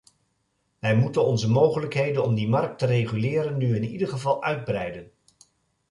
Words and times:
We 0.79 0.93
moeten 0.93 1.25
onze 1.25 1.49
mogelijkheden 1.49 2.23
om 2.23 2.35
die 2.35 2.47
markt 2.49 2.79
te 2.79 2.85
reguleren 2.85 3.57
nu 3.57 3.75
in 3.75 3.83
ieder 3.83 4.07
geval 4.07 4.43
uitbreiden. 4.43 5.11